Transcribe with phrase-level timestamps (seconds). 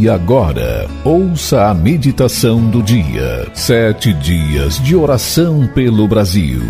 [0.00, 3.46] E agora, ouça a meditação do dia.
[3.52, 6.62] Sete dias de oração pelo Brasil.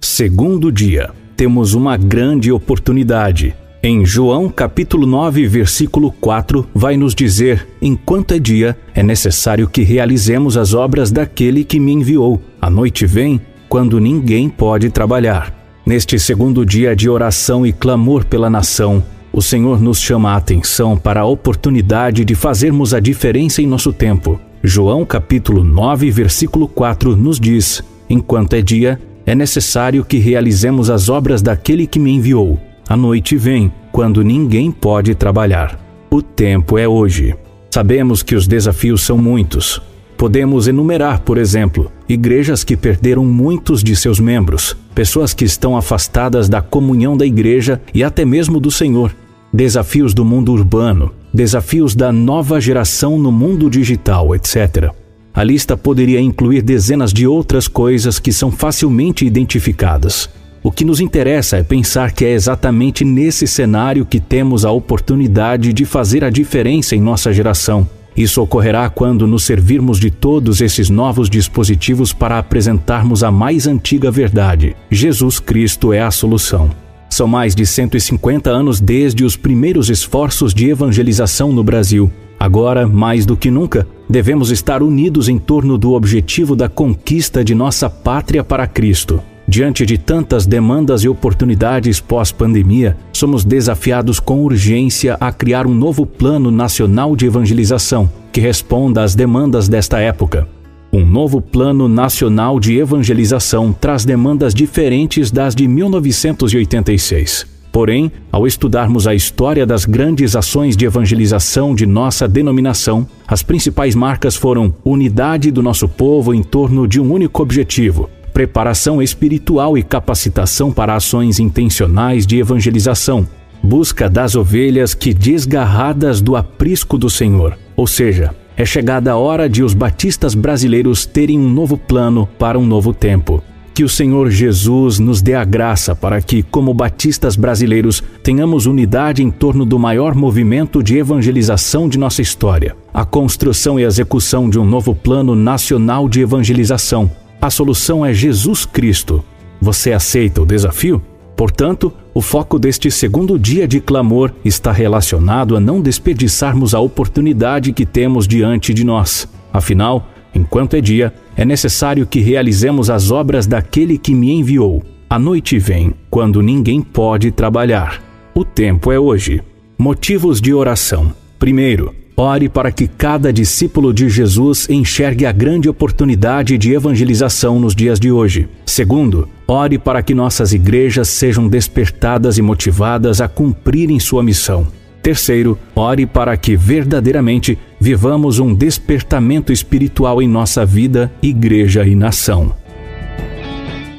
[0.00, 3.56] Segundo dia, temos uma grande oportunidade.
[3.82, 9.82] Em João capítulo 9, versículo 4, vai nos dizer: Enquanto é dia, é necessário que
[9.82, 12.40] realizemos as obras daquele que me enviou.
[12.62, 15.52] A noite vem, quando ninguém pode trabalhar.
[15.84, 20.96] Neste segundo dia de oração e clamor pela nação, o Senhor nos chama a atenção
[20.96, 24.38] para a oportunidade de fazermos a diferença em nosso tempo.
[24.62, 31.08] João capítulo 9, versículo 4 nos diz: Enquanto é dia, é necessário que realizemos as
[31.08, 32.60] obras daquele que me enviou.
[32.88, 35.80] A noite vem, quando ninguém pode trabalhar.
[36.08, 37.34] O tempo é hoje.
[37.72, 39.82] Sabemos que os desafios são muitos.
[40.16, 46.48] Podemos enumerar, por exemplo, igrejas que perderam muitos de seus membros, pessoas que estão afastadas
[46.48, 49.12] da comunhão da igreja e até mesmo do Senhor,
[49.54, 54.90] desafios do mundo urbano, desafios da nova geração no mundo digital, etc.
[55.32, 60.28] A lista poderia incluir dezenas de outras coisas que são facilmente identificadas.
[60.60, 65.72] O que nos interessa é pensar que é exatamente nesse cenário que temos a oportunidade
[65.72, 70.88] de fazer a diferença em nossa geração isso ocorrerá quando nos servirmos de todos esses
[70.88, 76.83] novos dispositivos para apresentarmos a mais antiga verdade: Jesus Cristo é a solução.
[77.14, 82.10] São mais de 150 anos desde os primeiros esforços de evangelização no Brasil.
[82.40, 87.54] Agora, mais do que nunca, devemos estar unidos em torno do objetivo da conquista de
[87.54, 89.22] nossa pátria para Cristo.
[89.46, 96.04] Diante de tantas demandas e oportunidades pós-pandemia, somos desafiados com urgência a criar um novo
[96.04, 100.48] plano nacional de evangelização que responda às demandas desta época.
[100.94, 107.44] Um novo plano nacional de evangelização traz demandas diferentes das de 1986.
[107.72, 113.96] Porém, ao estudarmos a história das grandes ações de evangelização de nossa denominação, as principais
[113.96, 119.82] marcas foram unidade do nosso povo em torno de um único objetivo, preparação espiritual e
[119.82, 123.26] capacitação para ações intencionais de evangelização,
[123.60, 127.58] busca das ovelhas que desgarradas do aprisco do Senhor.
[127.76, 132.58] Ou seja, é chegada a hora de os batistas brasileiros terem um novo plano para
[132.58, 133.42] um novo tempo.
[133.74, 139.22] Que o Senhor Jesus nos dê a graça para que, como batistas brasileiros, tenhamos unidade
[139.22, 144.60] em torno do maior movimento de evangelização de nossa história, a construção e execução de
[144.60, 147.10] um novo plano nacional de evangelização,
[147.44, 149.22] a solução é Jesus Cristo.
[149.60, 151.02] Você aceita o desafio?
[151.36, 157.72] Portanto, o foco deste segundo dia de clamor está relacionado a não desperdiçarmos a oportunidade
[157.72, 159.28] que temos diante de nós.
[159.52, 164.84] Afinal, enquanto é dia, é necessário que realizemos as obras daquele que me enviou.
[165.10, 168.00] A noite vem, quando ninguém pode trabalhar.
[168.32, 169.42] O tempo é hoje.
[169.76, 171.12] Motivos de oração.
[171.36, 177.74] Primeiro, Ore para que cada discípulo de Jesus enxergue a grande oportunidade de evangelização nos
[177.74, 178.48] dias de hoje.
[178.64, 184.66] Segundo, ore para que nossas igrejas sejam despertadas e motivadas a cumprirem sua missão.
[185.02, 192.54] Terceiro, ore para que verdadeiramente vivamos um despertamento espiritual em nossa vida, igreja e nação.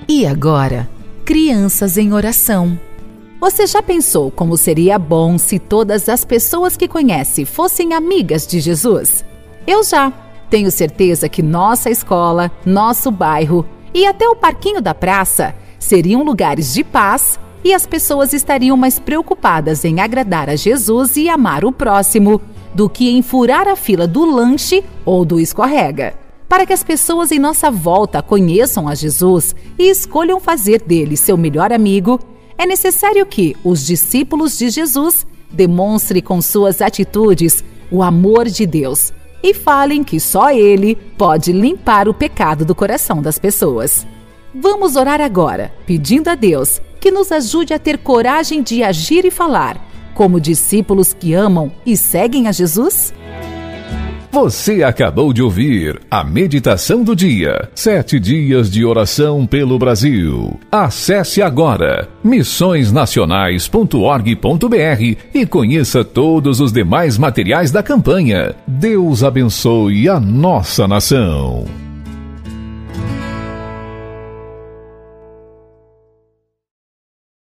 [0.08, 0.90] E agora,
[1.24, 2.80] crianças em oração.
[3.40, 8.60] Você já pensou como seria bom se todas as pessoas que conhece fossem amigas de
[8.60, 9.24] Jesus?
[9.68, 10.12] Eu já.
[10.50, 16.74] Tenho certeza que nossa escola, nosso bairro e até o parquinho da praça seriam lugares
[16.74, 21.72] de paz e as pessoas estariam mais preocupadas em agradar a Jesus e amar o
[21.72, 22.42] próximo
[22.74, 26.14] do que em furar a fila do lanche ou do escorrega.
[26.50, 31.38] Para que as pessoas em nossa volta conheçam a Jesus e escolham fazer dele seu
[31.38, 32.20] melhor amigo,
[32.58, 39.14] é necessário que os discípulos de Jesus demonstrem com suas atitudes o amor de Deus
[39.46, 44.08] e falem que só Ele pode limpar o pecado do coração das pessoas.
[44.56, 49.30] Vamos orar agora, pedindo a Deus que nos ajude a ter coragem de agir e
[49.30, 49.80] falar,
[50.16, 53.14] como discípulos que amam e seguem a Jesus?
[54.36, 57.70] Você acabou de ouvir a meditação do dia.
[57.74, 60.60] Sete dias de oração pelo Brasil.
[60.70, 68.54] Acesse agora missõesnacionais.org.br e conheça todos os demais materiais da campanha.
[68.68, 71.85] Deus abençoe a nossa nação.